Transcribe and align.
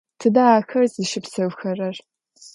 Тыдэ 0.19 0.43
ахэр 0.55 0.83
зыщыпсэухэрэр? 0.93 1.95